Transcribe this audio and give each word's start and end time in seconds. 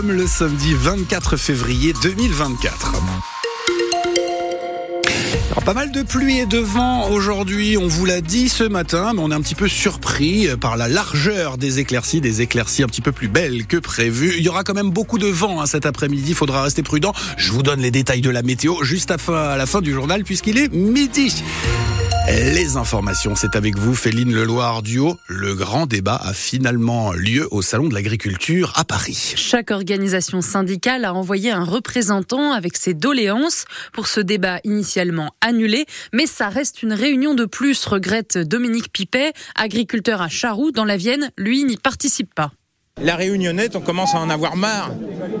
le 0.00 0.26
samedi 0.26 0.72
24 0.74 1.36
février 1.36 1.92
2024. 2.02 2.94
Alors, 5.50 5.64
pas 5.64 5.74
mal 5.74 5.92
de 5.92 6.02
pluie 6.02 6.38
et 6.38 6.46
de 6.46 6.58
vent 6.58 7.10
aujourd'hui, 7.10 7.76
on 7.76 7.88
vous 7.88 8.06
l'a 8.06 8.22
dit 8.22 8.48
ce 8.48 8.64
matin, 8.64 9.12
mais 9.12 9.20
on 9.22 9.30
est 9.30 9.34
un 9.34 9.42
petit 9.42 9.54
peu 9.54 9.68
surpris 9.68 10.48
par 10.58 10.78
la 10.78 10.88
largeur 10.88 11.58
des 11.58 11.78
éclaircies, 11.78 12.22
des 12.22 12.40
éclaircies 12.40 12.84
un 12.84 12.86
petit 12.86 13.02
peu 13.02 13.12
plus 13.12 13.28
belles 13.28 13.66
que 13.66 13.76
prévu. 13.76 14.34
Il 14.38 14.42
y 14.42 14.48
aura 14.48 14.64
quand 14.64 14.74
même 14.74 14.90
beaucoup 14.90 15.18
de 15.18 15.26
vent 15.26 15.60
hein, 15.60 15.66
cet 15.66 15.84
après-midi, 15.84 16.30
il 16.30 16.34
faudra 16.34 16.62
rester 16.62 16.82
prudent. 16.82 17.12
Je 17.36 17.52
vous 17.52 17.62
donne 17.62 17.80
les 17.80 17.90
détails 17.90 18.22
de 18.22 18.30
la 18.30 18.42
météo 18.42 18.82
juste 18.82 19.10
à 19.10 19.56
la 19.56 19.66
fin 19.66 19.82
du 19.82 19.92
journal 19.92 20.24
puisqu'il 20.24 20.56
est 20.56 20.72
midi. 20.72 21.42
Les 22.28 22.76
informations, 22.76 23.34
c'est 23.34 23.56
avec 23.56 23.76
vous, 23.76 23.94
Féline 23.94 24.32
Leloir 24.32 24.82
Duo. 24.82 25.18
Le 25.26 25.54
grand 25.54 25.86
débat 25.86 26.14
a 26.22 26.32
finalement 26.32 27.12
lieu 27.12 27.48
au 27.50 27.62
Salon 27.62 27.88
de 27.88 27.94
l'Agriculture 27.94 28.72
à 28.76 28.84
Paris. 28.84 29.34
Chaque 29.36 29.72
organisation 29.72 30.40
syndicale 30.40 31.04
a 31.04 31.14
envoyé 31.14 31.50
un 31.50 31.64
représentant 31.64 32.52
avec 32.52 32.76
ses 32.76 32.94
doléances 32.94 33.64
pour 33.92 34.06
ce 34.06 34.20
débat 34.20 34.60
initialement 34.62 35.34
annulé, 35.40 35.84
mais 36.12 36.26
ça 36.26 36.48
reste 36.48 36.82
une 36.82 36.92
réunion 36.92 37.34
de 37.34 37.44
plus, 37.44 37.84
regrette 37.84 38.38
Dominique 38.38 38.92
Pipet, 38.92 39.32
agriculteur 39.56 40.22
à 40.22 40.28
Charroux 40.28 40.70
dans 40.70 40.84
la 40.84 40.96
Vienne. 40.96 41.30
Lui 41.36 41.64
n'y 41.64 41.76
participe 41.76 42.32
pas. 42.34 42.52
La 43.00 43.16
réunionnette, 43.16 43.74
on 43.74 43.80
commence 43.80 44.14
à 44.14 44.18
en 44.18 44.30
avoir 44.30 44.54
marre. 44.54 44.92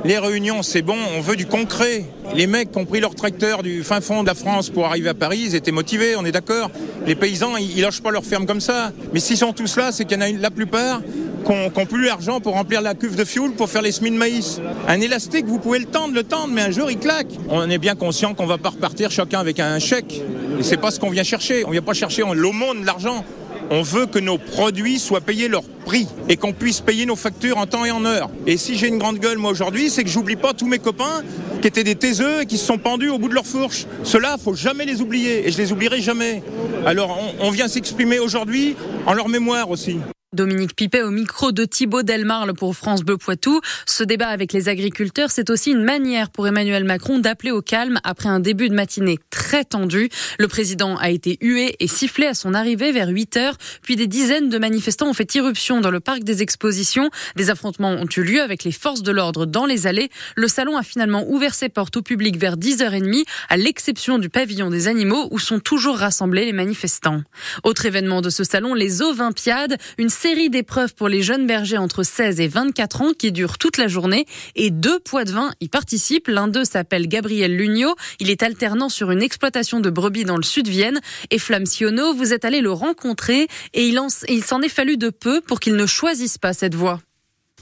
Les 0.04 0.18
réunions, 0.18 0.62
c'est 0.62 0.82
bon, 0.82 0.96
on 1.16 1.20
veut 1.20 1.36
du 1.36 1.46
concret. 1.46 2.04
Les 2.34 2.48
mecs 2.48 2.72
qui 2.72 2.78
ont 2.78 2.84
pris 2.84 2.98
leur 2.98 3.14
tracteur 3.14 3.62
du 3.62 3.84
fin 3.84 4.00
fond 4.00 4.22
de 4.22 4.26
la 4.26 4.34
France 4.34 4.68
pour 4.68 4.86
arriver 4.86 5.10
à 5.10 5.14
Paris, 5.14 5.42
ils 5.44 5.54
étaient 5.54 5.70
motivés, 5.70 6.16
on 6.16 6.24
est 6.24 6.32
d'accord. 6.32 6.72
Les 7.06 7.14
paysans, 7.14 7.56
ils, 7.56 7.80
lâchent 7.80 8.02
pas 8.02 8.10
leur 8.10 8.24
ferme 8.24 8.46
comme 8.46 8.60
ça. 8.60 8.90
Mais 9.12 9.20
s'ils 9.20 9.36
sont 9.36 9.52
tous 9.52 9.76
là, 9.76 9.92
c'est 9.92 10.04
qu'il 10.04 10.16
y 10.16 10.20
en 10.20 10.24
a 10.24 10.30
la 10.30 10.50
plupart 10.50 11.02
qui 11.44 11.52
n'ont 11.52 11.86
plus 11.86 12.04
l'argent 12.04 12.40
pour 12.40 12.54
remplir 12.54 12.80
la 12.80 12.94
cuve 12.94 13.16
de 13.16 13.24
fioul 13.24 13.52
pour 13.52 13.68
faire 13.68 13.82
les 13.82 13.92
semis 13.92 14.10
de 14.10 14.16
maïs. 14.16 14.60
Un 14.88 15.00
élastique, 15.00 15.46
vous 15.46 15.58
pouvez 15.58 15.78
le 15.78 15.86
tendre, 15.86 16.14
le 16.14 16.24
tendre, 16.24 16.48
mais 16.52 16.62
un 16.62 16.70
jour 16.70 16.90
il 16.90 16.98
claque. 16.98 17.30
On 17.48 17.68
est 17.70 17.78
bien 17.78 17.94
conscient 17.94 18.34
qu'on 18.34 18.46
va 18.46 18.58
pas 18.58 18.70
repartir 18.70 19.10
chacun 19.12 19.38
avec 19.38 19.60
un 19.60 19.78
chèque. 19.78 20.20
Et 20.58 20.62
c'est 20.62 20.78
pas 20.78 20.90
ce 20.90 20.98
qu'on 20.98 21.10
vient 21.10 21.22
chercher. 21.22 21.64
On 21.64 21.70
vient 21.70 21.82
pas 21.82 21.94
chercher 21.94 22.24
l'aumône, 22.34 22.84
l'argent. 22.84 23.24
On 23.74 23.80
veut 23.80 24.04
que 24.04 24.18
nos 24.18 24.36
produits 24.36 24.98
soient 24.98 25.22
payés 25.22 25.48
leur 25.48 25.62
prix 25.62 26.06
et 26.28 26.36
qu'on 26.36 26.52
puisse 26.52 26.82
payer 26.82 27.06
nos 27.06 27.16
factures 27.16 27.56
en 27.56 27.66
temps 27.66 27.86
et 27.86 27.90
en 27.90 28.04
heure. 28.04 28.28
Et 28.46 28.58
si 28.58 28.76
j'ai 28.76 28.86
une 28.86 28.98
grande 28.98 29.18
gueule 29.18 29.38
moi 29.38 29.50
aujourd'hui, 29.50 29.88
c'est 29.88 30.04
que 30.04 30.10
j'oublie 30.10 30.36
pas 30.36 30.52
tous 30.52 30.66
mes 30.66 30.78
copains 30.78 31.22
qui 31.62 31.68
étaient 31.68 31.82
des 31.82 31.94
taiseux 31.94 32.42
et 32.42 32.46
qui 32.46 32.58
se 32.58 32.66
sont 32.66 32.76
pendus 32.76 33.08
au 33.08 33.16
bout 33.16 33.30
de 33.30 33.34
leur 33.34 33.46
fourche. 33.46 33.86
Ceux-là, 34.04 34.36
faut 34.36 34.52
jamais 34.52 34.84
les 34.84 35.00
oublier 35.00 35.48
et 35.48 35.50
je 35.50 35.56
les 35.56 35.72
oublierai 35.72 36.02
jamais. 36.02 36.42
Alors 36.84 37.18
on 37.40 37.50
vient 37.50 37.66
s'exprimer 37.66 38.18
aujourd'hui 38.18 38.76
en 39.06 39.14
leur 39.14 39.30
mémoire 39.30 39.70
aussi. 39.70 39.96
Dominique 40.34 40.74
Pipet 40.74 41.02
au 41.02 41.10
micro 41.10 41.52
de 41.52 41.66
Thibaut 41.66 42.02
Delmarle 42.02 42.54
pour 42.54 42.74
France 42.74 43.02
Bleu 43.02 43.18
Poitou. 43.18 43.60
Ce 43.84 44.02
débat 44.02 44.28
avec 44.28 44.54
les 44.54 44.70
agriculteurs, 44.70 45.30
c'est 45.30 45.50
aussi 45.50 45.72
une 45.72 45.84
manière 45.84 46.30
pour 46.30 46.48
Emmanuel 46.48 46.84
Macron 46.84 47.18
d'appeler 47.18 47.50
au 47.50 47.60
calme 47.60 47.98
après 48.02 48.30
un 48.30 48.40
début 48.40 48.70
de 48.70 48.74
matinée 48.74 49.18
très 49.28 49.62
tendu. 49.62 50.08
Le 50.38 50.48
président 50.48 50.96
a 50.96 51.10
été 51.10 51.36
hué 51.42 51.76
et 51.80 51.86
sifflé 51.86 52.26
à 52.26 52.32
son 52.32 52.54
arrivée 52.54 52.92
vers 52.92 53.08
8 53.08 53.36
heures, 53.36 53.58
puis 53.82 53.94
des 53.94 54.06
dizaines 54.06 54.48
de 54.48 54.56
manifestants 54.56 55.08
ont 55.08 55.12
fait 55.12 55.34
irruption 55.34 55.82
dans 55.82 55.90
le 55.90 56.00
parc 56.00 56.24
des 56.24 56.40
expositions. 56.40 57.10
Des 57.36 57.50
affrontements 57.50 57.92
ont 57.92 58.08
eu 58.16 58.22
lieu 58.22 58.40
avec 58.40 58.64
les 58.64 58.72
forces 58.72 59.02
de 59.02 59.12
l'ordre 59.12 59.44
dans 59.44 59.66
les 59.66 59.86
allées. 59.86 60.08
Le 60.34 60.48
salon 60.48 60.78
a 60.78 60.82
finalement 60.82 61.28
ouvert 61.28 61.54
ses 61.54 61.68
portes 61.68 61.98
au 61.98 62.02
public 62.02 62.38
vers 62.38 62.56
10h30, 62.56 63.24
à 63.50 63.58
l'exception 63.58 64.16
du 64.16 64.30
pavillon 64.30 64.70
des 64.70 64.88
animaux 64.88 65.28
où 65.30 65.38
sont 65.38 65.60
toujours 65.60 65.98
rassemblés 65.98 66.46
les 66.46 66.54
manifestants. 66.54 67.20
Autre 67.64 67.84
événement 67.84 68.22
de 68.22 68.30
ce 68.30 68.44
salon, 68.44 68.72
les 68.72 69.02
Olympiades, 69.02 69.76
une 69.98 70.08
série 70.22 70.50
d'épreuves 70.50 70.94
pour 70.94 71.08
les 71.08 71.20
jeunes 71.20 71.48
bergers 71.48 71.78
entre 71.78 72.04
16 72.04 72.38
et 72.38 72.46
24 72.46 73.02
ans 73.02 73.10
qui 73.12 73.32
dure 73.32 73.58
toute 73.58 73.76
la 73.76 73.88
journée 73.88 74.24
et 74.54 74.70
deux 74.70 75.00
poids 75.00 75.24
de 75.24 75.32
vin 75.32 75.50
y 75.60 75.68
participent. 75.68 76.28
L'un 76.28 76.46
d'eux 76.46 76.64
s'appelle 76.64 77.08
Gabriel 77.08 77.56
Lugnot. 77.56 77.96
Il 78.20 78.30
est 78.30 78.44
alternant 78.44 78.88
sur 78.88 79.10
une 79.10 79.20
exploitation 79.20 79.80
de 79.80 79.90
brebis 79.90 80.24
dans 80.24 80.36
le 80.36 80.44
sud 80.44 80.68
Vienne. 80.68 81.00
Et 81.32 81.40
Flamme 81.40 81.66
Siono, 81.66 82.14
vous 82.14 82.32
êtes 82.32 82.44
allé 82.44 82.60
le 82.60 82.70
rencontrer 82.70 83.48
et 83.74 83.84
il 83.84 84.44
s'en 84.44 84.62
est 84.62 84.68
fallu 84.68 84.96
de 84.96 85.10
peu 85.10 85.40
pour 85.40 85.58
qu'il 85.58 85.74
ne 85.74 85.86
choisisse 85.86 86.38
pas 86.38 86.52
cette 86.52 86.76
voie 86.76 87.00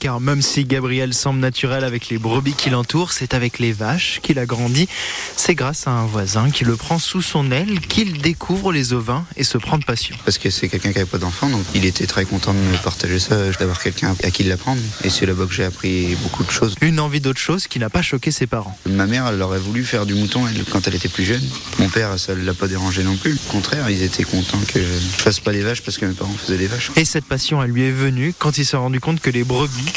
car 0.01 0.19
même 0.19 0.41
si 0.41 0.65
Gabriel 0.65 1.13
semble 1.13 1.39
naturel 1.39 1.83
avec 1.83 2.09
les 2.09 2.17
brebis 2.17 2.55
qui 2.55 2.71
l'entourent, 2.71 3.11
c'est 3.11 3.35
avec 3.35 3.59
les 3.59 3.71
vaches 3.71 4.19
qu'il 4.23 4.39
a 4.39 4.47
grandi. 4.47 4.89
C'est 5.37 5.53
grâce 5.53 5.85
à 5.85 5.91
un 5.91 6.07
voisin 6.07 6.49
qui 6.49 6.65
le 6.65 6.75
prend 6.75 6.97
sous 6.97 7.21
son 7.21 7.51
aile 7.51 7.79
qu'il 7.81 8.19
découvre 8.19 8.73
les 8.73 8.93
ovins 8.93 9.23
et 9.37 9.43
se 9.43 9.59
prend 9.59 9.77
de 9.77 9.85
passion. 9.85 10.15
Parce 10.25 10.39
que 10.39 10.49
c'est 10.49 10.69
quelqu'un 10.69 10.91
qui 10.91 10.97
n'avait 10.97 11.09
pas 11.09 11.19
d'enfant, 11.19 11.49
donc 11.49 11.63
il 11.75 11.85
était 11.85 12.07
très 12.07 12.25
content 12.25 12.55
de 12.55 12.57
me 12.57 12.77
partager 12.77 13.19
ça, 13.19 13.51
d'avoir 13.51 13.79
quelqu'un 13.79 14.15
à 14.23 14.31
qui 14.31 14.43
l'apprendre. 14.43 14.81
Et 15.03 15.11
c'est 15.11 15.27
là-bas 15.27 15.45
que 15.45 15.53
j'ai 15.53 15.65
appris 15.65 16.15
beaucoup 16.23 16.43
de 16.43 16.49
choses. 16.49 16.73
Une 16.81 16.99
envie 16.99 17.21
d'autre 17.21 17.39
chose 17.39 17.67
qui 17.67 17.77
n'a 17.77 17.91
pas 17.91 18.01
choqué 18.01 18.31
ses 18.31 18.47
parents. 18.47 18.75
Ma 18.89 19.05
mère, 19.05 19.27
elle 19.27 19.41
aurait 19.43 19.59
voulu 19.59 19.83
faire 19.83 20.07
du 20.07 20.15
mouton 20.15 20.45
quand 20.71 20.87
elle 20.87 20.95
était 20.95 21.09
plus 21.09 21.25
jeune. 21.25 21.47
Mon 21.77 21.89
père, 21.89 22.17
ça 22.17 22.33
ne 22.33 22.43
l'a 22.43 22.55
pas 22.55 22.67
dérangé 22.67 23.03
non 23.03 23.17
plus. 23.17 23.35
Au 23.35 23.51
contraire, 23.51 23.87
ils 23.91 24.01
étaient 24.01 24.23
contents 24.23 24.61
que 24.67 24.79
je 24.79 25.21
fasse 25.21 25.39
pas 25.39 25.51
des 25.51 25.61
vaches 25.61 25.83
parce 25.83 25.99
que 25.99 26.07
mes 26.07 26.15
parents 26.15 26.33
faisaient 26.43 26.57
des 26.57 26.65
vaches. 26.65 26.89
Et 26.95 27.05
cette 27.05 27.25
passion, 27.25 27.61
elle 27.61 27.69
lui 27.69 27.83
est 27.83 27.91
venue 27.91 28.33
quand 28.35 28.57
il 28.57 28.65
s'est 28.65 28.77
rendu 28.77 28.99
compte 28.99 29.19
que 29.19 29.29
les 29.29 29.43
brebis 29.43 29.90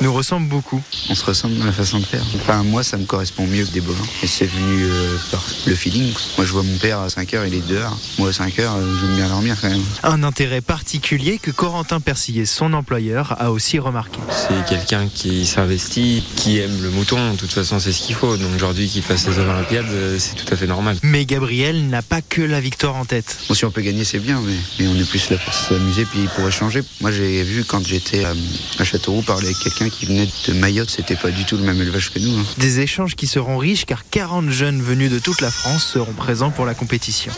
nous 0.00 0.12
ressemble 0.12 0.48
beaucoup. 0.48 0.82
On 1.08 1.14
se 1.14 1.24
ressemble 1.24 1.56
dans 1.56 1.64
la 1.64 1.72
façon 1.72 1.98
de 1.98 2.04
faire. 2.04 2.22
Enfin, 2.36 2.62
moi, 2.62 2.82
ça 2.82 2.96
me 2.96 3.04
correspond 3.04 3.46
mieux 3.46 3.64
que 3.64 3.70
des 3.70 3.80
bovins. 3.80 4.04
Et 4.22 4.26
c'est 4.26 4.46
venu 4.46 4.84
euh, 4.84 5.16
par 5.30 5.44
le 5.66 5.74
feeling. 5.74 6.12
Moi, 6.36 6.46
je 6.46 6.52
vois 6.52 6.62
mon 6.62 6.76
père 6.76 7.00
à 7.00 7.08
5 7.08 7.34
heures, 7.34 7.46
il 7.46 7.54
est 7.54 7.66
dehors. 7.66 7.96
Moi, 8.18 8.30
à 8.30 8.32
5 8.32 8.58
heures, 8.58 8.74
euh, 8.76 8.96
j'aime 9.00 9.16
bien 9.16 9.28
dormir 9.28 9.56
quand 9.60 9.70
même. 9.70 9.82
Un 10.02 10.22
intérêt 10.22 10.60
particulier 10.60 11.38
que 11.38 11.50
Corentin 11.50 12.00
Persillé, 12.00 12.46
son 12.46 12.72
employeur, 12.72 13.40
a 13.40 13.50
aussi 13.50 13.78
remarqué. 13.78 14.18
C'est 14.30 14.66
quelqu'un 14.68 15.08
qui 15.08 15.46
s'investit, 15.46 16.22
qui 16.36 16.58
aime 16.58 16.82
le 16.82 16.90
mouton. 16.90 17.32
De 17.32 17.38
toute 17.38 17.52
façon, 17.52 17.80
c'est 17.80 17.92
ce 17.92 18.02
qu'il 18.02 18.14
faut. 18.14 18.36
Donc, 18.36 18.54
aujourd'hui, 18.54 18.88
qu'il 18.88 19.02
fasse 19.02 19.26
les 19.26 19.38
Olympiades, 19.38 19.86
euh, 19.90 20.18
c'est 20.18 20.34
tout 20.34 20.52
à 20.52 20.56
fait 20.56 20.66
normal. 20.66 20.98
Mais 21.02 21.24
Gabriel 21.24 21.88
n'a 21.88 22.02
pas 22.02 22.20
que 22.22 22.42
la 22.42 22.60
victoire 22.60 22.96
en 22.96 23.04
tête. 23.04 23.38
Bon, 23.48 23.54
si 23.54 23.64
on 23.64 23.70
peut 23.70 23.82
gagner, 23.82 24.04
c'est 24.04 24.18
bien, 24.18 24.40
mais, 24.44 24.56
mais, 24.78 24.88
on 24.88 24.96
est 24.96 25.08
plus 25.08 25.30
là 25.30 25.38
pour 25.38 25.54
s'amuser 25.54 26.04
puis 26.04 26.28
pour 26.34 26.46
échanger. 26.46 26.82
Moi, 27.00 27.12
j'ai 27.12 27.42
vu 27.42 27.64
quand 27.64 27.84
j'étais 27.86 28.24
à, 28.24 28.34
à 28.78 28.84
Châteauroux 28.84 29.22
parler 29.22 29.46
avec 29.46 29.58
quelqu'un 29.58 29.85
qui 29.90 30.06
venait 30.06 30.28
de 30.46 30.52
Mayotte, 30.52 30.90
c'était 30.90 31.16
pas 31.16 31.30
du 31.30 31.44
tout 31.44 31.56
le 31.56 31.62
même 31.62 31.80
élevage 31.80 32.12
que 32.12 32.18
nous. 32.18 32.36
Hein. 32.38 32.44
Des 32.58 32.80
échanges 32.80 33.14
qui 33.14 33.26
seront 33.26 33.58
riches 33.58 33.84
car 33.84 34.08
40 34.10 34.50
jeunes 34.50 34.82
venus 34.82 35.10
de 35.10 35.18
toute 35.18 35.40
la 35.40 35.50
France 35.50 35.84
seront 35.84 36.12
présents 36.12 36.50
pour 36.50 36.66
la 36.66 36.74
compétition. 36.74 37.32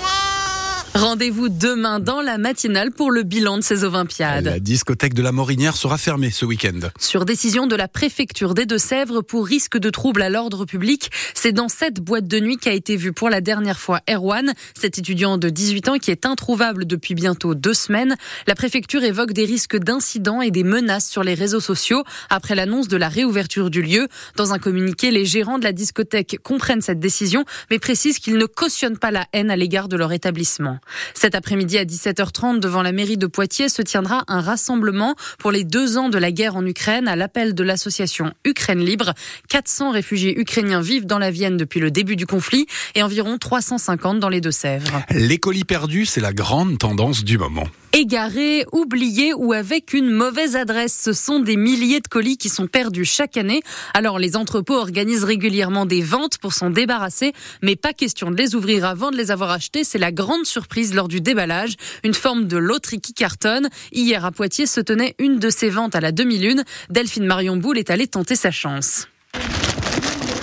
Rendez-vous 0.94 1.49
demain 1.49 2.00
dans 2.00 2.22
la 2.22 2.38
matinale 2.38 2.91
pour 2.91 3.10
le 3.10 3.22
bilan 3.22 3.59
de 3.59 3.62
ces 3.62 3.84
Olympiades. 3.84 4.47
La 4.47 4.59
discothèque 4.59 5.15
de 5.15 5.22
la 5.22 5.32
Morinière 5.32 5.76
sera 5.76 5.97
fermée 5.97 6.31
ce 6.31 6.44
week-end. 6.44 6.81
Sur 6.99 7.25
décision 7.25 7.66
de 7.66 7.76
la 7.76 7.88
préfecture 7.88 8.54
des 8.54 8.66
Deux-Sèvres 8.66 9.22
pour 9.22 9.47
risque 9.47 9.78
de 9.78 9.91
trouble 9.91 10.22
à 10.22 10.28
l'ordre 10.28 10.65
public, 10.65 11.10
c'est 11.34 11.53
dans 11.53 11.69
cette 11.69 12.00
boîte 12.00 12.26
de 12.26 12.41
nuit 12.41 12.56
qu'a 12.56 12.72
été 12.72 12.97
vu 12.97 13.12
pour 13.12 13.28
la 13.31 13.41
dernière 13.41 13.78
fois 13.78 14.00
Erwan, 14.10 14.54
cet 14.75 14.99
étudiant 14.99 15.38
de 15.38 15.50
18 15.50 15.88
ans 15.88 15.99
qui 15.99 16.10
est 16.10 16.26
introuvable 16.26 16.84
depuis 16.84 17.15
bientôt 17.15 17.55
deux 17.55 17.75
semaines. 17.75 18.16
La 18.47 18.55
préfecture 18.55 19.05
évoque 19.05 19.32
des 19.32 19.44
risques 19.44 19.76
d'incidents 19.76 20.43
et 20.43 20.50
des 20.50 20.65
menaces 20.65 21.09
sur 21.09 21.22
les 21.22 21.34
réseaux 21.34 21.60
sociaux 21.60 22.03
après 22.28 22.55
l'annonce 22.55 22.88
de 22.88 22.97
la 22.97 23.09
réouverture 23.09 23.70
du 23.70 23.82
lieu. 23.82 24.09
Dans 24.37 24.53
un 24.53 24.59
communiqué, 24.59 25.10
les 25.10 25.26
gérants 25.26 25.59
de 25.59 25.65
la 25.65 25.72
discothèque 25.72 26.38
comprennent 26.43 26.82
cette 26.82 27.00
décision, 27.00 27.44
mais 27.70 27.78
précisent 27.78 28.19
qu'ils 28.19 28.37
ne 28.37 28.47
cautionnent 28.47 28.99
pas 28.99 29.10
la 29.10 29.26
haine 29.32 29.50
à 29.50 29.56
l'égard 29.56 29.88
de 29.88 29.97
leur 29.97 30.12
établissement. 30.12 30.78
Cet 31.15 31.34
après-midi 31.34 31.78
à 31.78 31.84
17h30 31.84 32.60
devant 32.60 32.82
la 32.82 32.93
mairie 32.93 33.16
de 33.16 33.26
Poitiers 33.26 33.69
se 33.69 33.82
tiendra 33.82 34.25
un 34.28 34.41
rassemblement 34.41 35.15
pour 35.38 35.50
les 35.50 35.65
deux 35.65 35.99
ans 35.99 36.09
de 36.09 36.19
la 36.19 36.32
guerre 36.32 36.56
en 36.56 36.65
Ukraine 36.66 37.09
à 37.09 37.16
l'appel 37.16 37.54
de 37.54 37.62
l'association 37.62 38.32
Ukraine 38.44 38.81
Libre. 38.81 39.12
400 39.49 39.93
réfugiés 39.93 40.38
ukrainiens 40.38 40.81
vivent 40.81 41.06
dans 41.06 41.19
la 41.19 41.31
Vienne 41.31 41.56
depuis 41.56 41.81
le 41.81 41.91
début 41.91 42.16
du 42.16 42.26
conflit 42.26 42.66
et 42.94 43.03
environ 43.03 43.38
350 43.38 44.19
dans 44.19 44.28
les 44.28 44.41
Deux-Sèvres. 44.41 45.03
Les 45.10 45.38
colis 45.38 45.65
perdus, 45.65 46.06
c'est 46.06 46.21
la 46.21 46.32
grande 46.32 46.78
tendance 46.78 47.25
du 47.25 47.38
moment 47.38 47.69
égarés, 47.93 48.65
oubliés 48.72 49.32
ou 49.34 49.53
avec 49.53 49.93
une 49.93 50.10
mauvaise 50.10 50.56
adresse. 50.56 50.99
Ce 51.00 51.12
sont 51.12 51.41
des 51.41 51.56
milliers 51.56 52.00
de 52.00 52.08
colis 52.08 52.37
qui 52.37 52.49
sont 52.49 52.67
perdus 52.67 53.05
chaque 53.05 53.37
année. 53.37 53.62
Alors 53.94 54.19
les 54.19 54.37
entrepôts 54.37 54.76
organisent 54.76 55.25
régulièrement 55.25 55.87
des 55.87 56.02
ventes 56.02 56.38
pour 56.38 56.52
s'en 56.52 56.70
débarrasser, 56.70 57.32
mais 57.62 57.76
pas 57.76 57.93
question 57.93 58.31
de 58.31 58.37
les 58.37 58.55
ouvrir 58.55 58.85
avant 58.85 59.11
de 59.11 59.17
les 59.17 59.31
avoir 59.31 59.50
achetés. 59.50 59.85
C'est 59.85 59.99
la 59.99 60.12
grande 60.12 60.46
surprise 60.46 60.94
lors 60.94 61.08
du 61.08 61.20
déballage. 61.20 61.75
Une 62.05 62.14
forme 62.14 62.46
de 62.46 62.56
loterie 62.56 63.00
qui 63.00 63.14
cartonne. 63.14 63.69
Hier 63.93 64.25
à 64.25 64.32
Poitiers 64.32 64.67
se 64.67 64.81
tenait 64.81 65.14
une 65.19 65.38
de 65.38 65.50
ces 65.50 65.70
ventes 65.70 65.94
à 65.94 66.00
la 66.00 66.12
demi-lune. 66.12 66.64
Delphine 66.91 67.26
Marion 67.26 67.56
Boule 67.56 67.79
est 67.79 67.91
allée 67.91 68.06
tenter 68.06 68.37
sa 68.37 68.50
chance. 68.50 69.06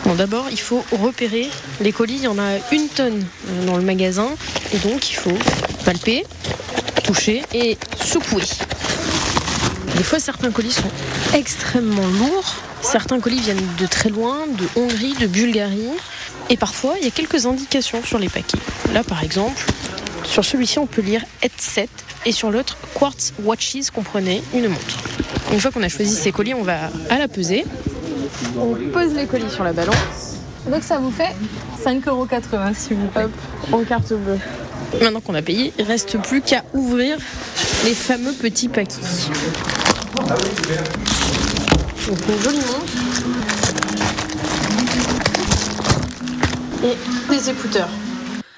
Bon, 0.05 0.13
d'abord, 0.13 0.47
il 0.51 0.59
faut 0.59 0.85
repérer 0.91 1.49
les 1.81 1.91
colis. 1.91 2.17
Il 2.17 2.23
y 2.23 2.27
en 2.27 2.37
a 2.37 2.57
une 2.71 2.87
tonne 2.89 3.25
dans 3.65 3.75
le 3.75 3.83
magasin. 3.83 4.29
Et 4.71 4.77
donc, 4.77 5.09
il 5.09 5.15
faut 5.15 5.37
palper, 5.83 6.23
toucher 7.05 7.43
et 7.53 7.77
secouer. 8.03 8.43
Des 9.97 10.03
fois, 10.03 10.19
certains 10.19 10.51
colis 10.51 10.71
sont 10.71 10.89
extrêmement 11.33 12.07
lourds. 12.19 12.55
Certains 12.81 13.19
colis 13.19 13.39
viennent 13.39 13.67
de 13.79 13.85
très 13.85 14.09
loin, 14.09 14.39
de 14.47 14.67
Hongrie, 14.79 15.13
de 15.13 15.27
Bulgarie. 15.27 15.89
Et 16.49 16.57
parfois, 16.57 16.95
il 16.99 17.05
y 17.05 17.07
a 17.07 17.11
quelques 17.11 17.45
indications 17.45 18.03
sur 18.03 18.19
les 18.19 18.29
paquets. 18.29 18.57
Là, 18.93 19.03
par 19.03 19.23
exemple, 19.23 19.65
sur 20.23 20.43
celui-ci, 20.43 20.79
on 20.79 20.87
peut 20.87 21.01
lire 21.01 21.23
headset 21.41 21.89
et 22.25 22.31
sur 22.31 22.51
l'autre, 22.51 22.77
Quartz 22.95 23.33
Watches, 23.43 23.91
comprenez, 23.93 24.41
une 24.53 24.67
montre. 24.67 24.99
Une 25.53 25.59
fois 25.59 25.71
qu'on 25.71 25.83
a 25.83 25.89
choisi 25.89 26.13
ces 26.13 26.31
colis, 26.31 26.53
on 26.55 26.63
va 26.63 26.89
à 27.09 27.17
la 27.17 27.27
peser 27.27 27.65
On 28.57 28.75
pose 28.91 29.13
les 29.13 29.27
colis 29.27 29.49
sur 29.51 29.63
la 29.63 29.73
balance. 29.73 30.37
Donc 30.69 30.83
ça 30.83 30.97
vous 30.97 31.11
fait 31.11 31.35
5,80€ 31.83 32.73
s'il 32.73 32.97
vous 32.97 33.07
plaît. 33.07 33.27
en 33.71 33.83
carte 33.83 34.11
bleue. 34.13 34.39
Maintenant 35.01 35.21
qu'on 35.21 35.35
a 35.35 35.41
payé, 35.41 35.73
il 35.77 35.85
reste 35.85 36.17
plus 36.19 36.41
qu'à 36.41 36.63
ouvrir 36.73 37.17
les 37.83 37.93
fameux 37.93 38.33
petits 38.33 38.69
paquets. 38.69 38.95
Donc 42.07 42.17
montre. 42.27 42.93
Et 46.83 47.33
des 47.33 47.49
écouteurs. 47.49 47.89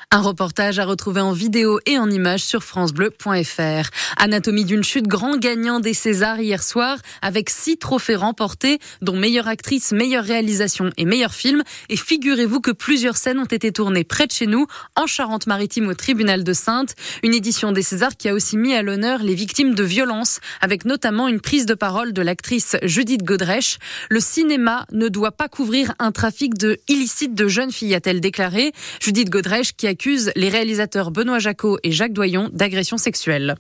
Un 0.10 0.22
reportage 0.22 0.80
à 0.80 0.86
retrouver 0.86 1.20
en 1.20 1.34
vidéo 1.34 1.82
et 1.86 2.00
en 2.00 2.10
images 2.10 2.46
sur 2.46 2.64
francebleu.fr. 2.64 3.90
Anatomie 4.16 4.64
d'une 4.64 4.86
chute, 4.86 5.06
grand 5.06 5.36
gagnant 5.36 5.82
des 5.82 5.94
Césars 5.94 6.40
hier 6.40 6.64
soir, 6.64 7.00
avec 7.22 7.50
six 7.50 7.76
trophées 7.78 8.16
remportés, 8.16 8.80
dont 9.02 9.18
meilleure 9.18 9.50
actrice, 9.50 9.92
meilleure 9.92 10.24
réalisation 10.24 10.92
et 10.96 11.04
meilleur 11.04 11.34
film. 11.34 11.62
Et 11.90 11.98
figurez-vous 11.98 12.62
que 12.62 12.72
plusieurs 12.72 13.18
scènes 13.18 13.38
ont 13.38 13.44
été 13.44 13.74
tournées 13.74 14.06
près 14.06 14.28
de 14.28 14.32
chez 14.32 14.48
nous, 14.48 14.66
en 14.96 15.08
Charente-Maritime 15.08 15.90
au 15.90 15.94
tribunal 15.94 16.46
de 16.46 16.54
Sainte. 16.54 16.96
Une 17.22 17.34
édition 17.34 17.74
des 17.74 17.84
Césars 17.84 18.16
qui 18.16 18.30
a 18.30 18.34
aussi 18.34 18.56
mis 18.56 18.76
à 18.76 18.84
l'honneur 18.84 19.22
les 19.22 19.36
victimes 19.36 19.76
de 19.76 19.84
violences, 19.84 20.40
avec 20.62 20.86
notamment 20.86 21.28
une 21.28 21.42
prise 21.42 21.66
de 21.66 21.74
parole 21.74 22.14
de 22.14 22.22
l'actrice 22.22 22.78
Judith 22.82 23.24
Godrèche. 23.24 23.78
Le 24.10 24.22
cinéma 24.22 24.86
ne 24.94 25.10
doit 25.10 25.34
pas 25.34 25.50
couvrir 25.50 25.92
un 26.00 26.14
trafic 26.14 26.58
de 26.58 26.78
illicite 26.88 27.36
de 27.36 27.50
jeunes 27.50 27.74
filles, 27.74 27.94
a-t-elle 27.94 28.22
déclaré. 28.22 28.72
Judith 29.02 29.30
Godrèche 29.30 29.76
qui 29.76 29.86
a 29.86 29.97
accuse 29.98 30.32
les 30.36 30.50
réalisateurs 30.50 31.10
Benoît 31.10 31.40
Jacot 31.40 31.80
et 31.82 31.92
Jacques 31.92 32.14
Doyon 32.14 32.52
d'agression 32.54 32.98
sexuelle. 32.98 33.56